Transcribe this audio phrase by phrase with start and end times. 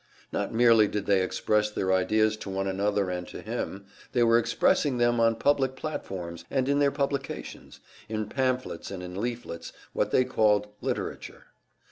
[0.31, 4.39] Not merely did they express their ideas to one another and to him, they were
[4.39, 10.09] expressing them on public platforms, and in their publications, in pamphlets and in leaflets what
[10.09, 11.43] they called "literature."